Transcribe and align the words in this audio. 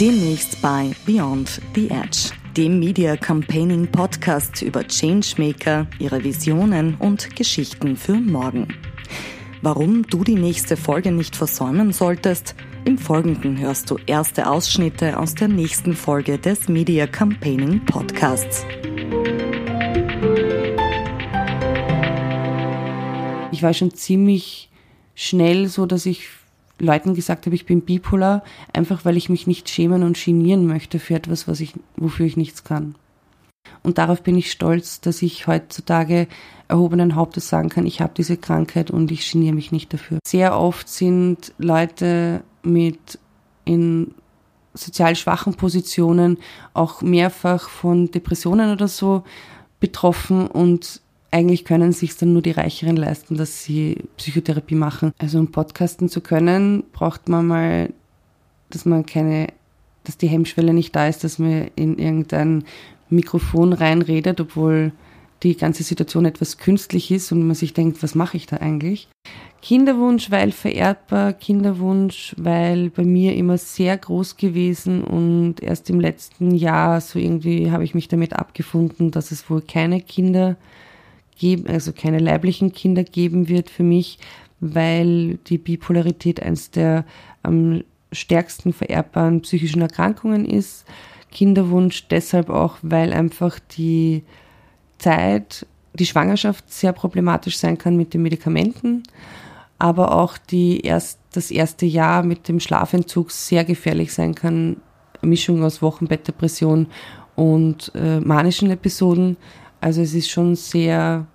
Demnächst 0.00 0.60
bei 0.60 0.90
Beyond 1.06 1.58
the 1.74 1.88
Edge, 1.88 2.30
dem 2.54 2.78
Media 2.78 3.16
Campaigning 3.16 3.86
Podcast 3.86 4.60
über 4.60 4.86
Changemaker, 4.86 5.86
ihre 5.98 6.22
Visionen 6.22 6.96
und 6.96 7.34
Geschichten 7.34 7.96
für 7.96 8.12
morgen. 8.12 8.68
Warum 9.62 10.02
du 10.02 10.22
die 10.22 10.34
nächste 10.34 10.76
Folge 10.76 11.12
nicht 11.12 11.34
versäumen 11.34 11.94
solltest, 11.94 12.54
im 12.84 12.98
Folgenden 12.98 13.58
hörst 13.58 13.90
du 13.90 13.96
erste 14.04 14.50
Ausschnitte 14.50 15.18
aus 15.18 15.34
der 15.34 15.48
nächsten 15.48 15.96
Folge 15.96 16.36
des 16.36 16.68
Media 16.68 17.06
Campaigning 17.06 17.82
Podcasts. 17.86 18.66
Ich 23.50 23.62
war 23.62 23.72
schon 23.72 23.94
ziemlich 23.94 24.68
schnell 25.14 25.68
so, 25.68 25.86
dass 25.86 26.04
ich 26.04 26.28
Leuten 26.78 27.14
gesagt 27.14 27.46
habe, 27.46 27.56
ich 27.56 27.66
bin 27.66 27.82
bipolar, 27.82 28.42
einfach 28.72 29.04
weil 29.04 29.16
ich 29.16 29.28
mich 29.28 29.46
nicht 29.46 29.68
schämen 29.68 30.02
und 30.02 30.22
genieren 30.22 30.66
möchte 30.66 30.98
für 30.98 31.14
etwas, 31.14 31.48
was 31.48 31.60
ich, 31.60 31.74
wofür 31.96 32.26
ich 32.26 32.36
nichts 32.36 32.64
kann. 32.64 32.94
Und 33.82 33.98
darauf 33.98 34.22
bin 34.22 34.36
ich 34.36 34.50
stolz, 34.50 35.00
dass 35.00 35.22
ich 35.22 35.46
heutzutage 35.46 36.28
erhobenen 36.68 37.14
Hauptes 37.14 37.48
sagen 37.48 37.68
kann, 37.68 37.86
ich 37.86 38.00
habe 38.00 38.12
diese 38.16 38.36
Krankheit 38.36 38.90
und 38.90 39.10
ich 39.10 39.30
geniere 39.30 39.54
mich 39.54 39.72
nicht 39.72 39.92
dafür. 39.92 40.18
Sehr 40.26 40.58
oft 40.58 40.88
sind 40.88 41.52
Leute 41.58 42.42
mit 42.62 43.18
in 43.64 44.14
sozial 44.74 45.16
schwachen 45.16 45.54
Positionen 45.54 46.38
auch 46.74 47.02
mehrfach 47.02 47.68
von 47.68 48.10
Depressionen 48.10 48.72
oder 48.72 48.88
so 48.88 49.24
betroffen 49.80 50.46
und 50.46 51.00
eigentlich 51.36 51.66
können 51.66 51.92
sich 51.92 52.16
dann 52.16 52.32
nur 52.32 52.40
die 52.40 52.52
Reicheren 52.52 52.96
leisten, 52.96 53.36
dass 53.36 53.62
sie 53.62 54.04
Psychotherapie 54.16 54.74
machen. 54.74 55.12
Also 55.18 55.38
um 55.38 55.52
podcasten 55.52 56.08
zu 56.08 56.22
können, 56.22 56.82
braucht 56.94 57.28
man 57.28 57.46
mal, 57.46 57.92
dass 58.70 58.86
man 58.86 59.04
keine, 59.04 59.48
dass 60.04 60.16
die 60.16 60.28
Hemmschwelle 60.28 60.72
nicht 60.72 60.96
da 60.96 61.08
ist, 61.08 61.24
dass 61.24 61.38
man 61.38 61.68
in 61.76 61.98
irgendein 61.98 62.64
Mikrofon 63.10 63.74
reinredet, 63.74 64.40
obwohl 64.40 64.92
die 65.42 65.58
ganze 65.58 65.82
Situation 65.82 66.24
etwas 66.24 66.56
künstlich 66.56 67.10
ist 67.10 67.30
und 67.32 67.46
man 67.46 67.54
sich 67.54 67.74
denkt, 67.74 68.02
was 68.02 68.14
mache 68.14 68.38
ich 68.38 68.46
da 68.46 68.56
eigentlich? 68.56 69.06
Kinderwunsch, 69.60 70.30
weil 70.30 70.52
vererbbar, 70.52 71.34
Kinderwunsch, 71.34 72.34
weil 72.38 72.88
bei 72.88 73.04
mir 73.04 73.36
immer 73.36 73.58
sehr 73.58 73.98
groß 73.98 74.38
gewesen 74.38 75.04
und 75.04 75.62
erst 75.62 75.90
im 75.90 76.00
letzten 76.00 76.54
Jahr 76.54 77.02
so 77.02 77.18
irgendwie 77.18 77.70
habe 77.70 77.84
ich 77.84 77.94
mich 77.94 78.08
damit 78.08 78.32
abgefunden, 78.32 79.10
dass 79.10 79.32
es 79.32 79.50
wohl 79.50 79.60
keine 79.60 80.00
Kinder 80.00 80.56
geben, 81.38 81.66
also 81.66 81.92
keine 81.92 82.18
leiblichen 82.18 82.72
Kinder 82.72 83.04
geben 83.04 83.48
wird 83.48 83.70
für 83.70 83.82
mich, 83.82 84.18
weil 84.60 85.38
die 85.46 85.58
Bipolarität 85.58 86.42
eines 86.42 86.70
der 86.70 87.04
am 87.42 87.82
stärksten 88.12 88.72
vererbbaren 88.72 89.42
psychischen 89.42 89.82
Erkrankungen 89.82 90.44
ist. 90.44 90.84
Kinderwunsch 91.30 92.08
deshalb 92.08 92.48
auch, 92.50 92.78
weil 92.82 93.12
einfach 93.12 93.58
die 93.58 94.22
Zeit, 94.98 95.66
die 95.94 96.06
Schwangerschaft 96.06 96.72
sehr 96.72 96.92
problematisch 96.92 97.58
sein 97.58 97.76
kann 97.78 97.96
mit 97.96 98.14
den 98.14 98.22
Medikamenten, 98.22 99.02
aber 99.78 100.12
auch 100.12 100.38
die 100.38 100.80
erst, 100.80 101.20
das 101.32 101.50
erste 101.50 101.84
Jahr 101.84 102.22
mit 102.22 102.48
dem 102.48 102.60
Schlafentzug 102.60 103.30
sehr 103.30 103.64
gefährlich 103.64 104.14
sein 104.14 104.34
kann. 104.34 104.78
Mischung 105.22 105.62
aus 105.62 105.82
Wochenbettdepression 105.82 106.86
und 107.34 107.92
äh, 107.94 108.20
manischen 108.20 108.70
Episoden. 108.70 109.36
Also 109.80 110.02
es 110.02 110.14
ist 110.14 110.30
schon 110.30 110.56
sehr, 110.56 111.26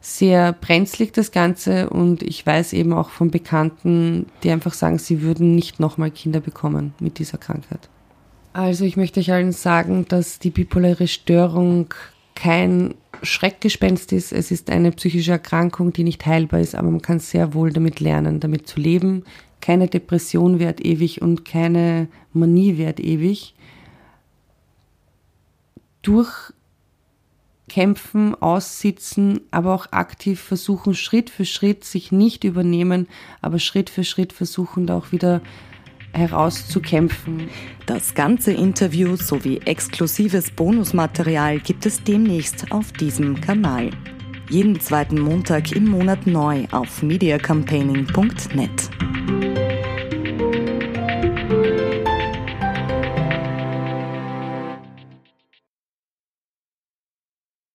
sehr 0.00 0.52
brenzlig 0.52 1.12
das 1.12 1.32
Ganze 1.32 1.90
und 1.90 2.22
ich 2.22 2.44
weiß 2.46 2.72
eben 2.72 2.92
auch 2.92 3.10
von 3.10 3.30
Bekannten, 3.30 4.26
die 4.42 4.50
einfach 4.50 4.74
sagen, 4.74 4.98
sie 4.98 5.22
würden 5.22 5.54
nicht 5.54 5.80
nochmal 5.80 6.10
Kinder 6.10 6.40
bekommen 6.40 6.94
mit 7.00 7.18
dieser 7.18 7.38
Krankheit. 7.38 7.88
Also 8.52 8.84
ich 8.84 8.96
möchte 8.96 9.20
euch 9.20 9.32
allen 9.32 9.52
sagen, 9.52 10.06
dass 10.08 10.38
die 10.38 10.50
bipolare 10.50 11.08
Störung 11.08 11.92
kein 12.34 12.94
Schreckgespenst 13.22 14.12
ist. 14.12 14.32
Es 14.32 14.50
ist 14.50 14.70
eine 14.70 14.92
psychische 14.92 15.32
Erkrankung, 15.32 15.92
die 15.92 16.04
nicht 16.04 16.24
heilbar 16.24 16.60
ist, 16.60 16.74
aber 16.74 16.90
man 16.90 17.02
kann 17.02 17.18
sehr 17.18 17.54
wohl 17.54 17.72
damit 17.72 18.00
lernen, 18.00 18.40
damit 18.40 18.68
zu 18.68 18.78
leben. 18.78 19.24
Keine 19.60 19.88
Depression 19.88 20.58
währt 20.58 20.84
ewig 20.84 21.22
und 21.22 21.44
keine 21.44 22.08
Manie 22.32 22.78
währt 22.78 23.00
ewig. 23.00 23.54
Durchkämpfen, 27.66 28.34
aussitzen, 28.40 29.40
aber 29.50 29.74
auch 29.74 29.92
aktiv 29.92 30.40
versuchen, 30.40 30.94
Schritt 30.94 31.30
für 31.30 31.44
Schritt 31.44 31.84
sich 31.84 32.12
nicht 32.12 32.44
übernehmen, 32.44 33.08
aber 33.42 33.58
Schritt 33.58 33.90
für 33.90 34.04
Schritt 34.04 34.32
versuchen, 34.32 34.86
da 34.86 34.96
auch 34.96 35.12
wieder 35.12 35.42
herauszukämpfen. 36.12 37.48
Das 37.84 38.14
ganze 38.14 38.52
Interview 38.52 39.16
sowie 39.16 39.58
exklusives 39.64 40.50
Bonusmaterial 40.52 41.60
gibt 41.60 41.84
es 41.86 42.02
demnächst 42.02 42.72
auf 42.72 42.92
diesem 42.92 43.40
Kanal. 43.40 43.90
Jeden 44.48 44.80
zweiten 44.80 45.20
Montag 45.20 45.72
im 45.72 45.88
Monat 45.88 46.26
neu 46.26 46.66
auf 46.70 47.02
mediacampaigning.net. 47.02 49.15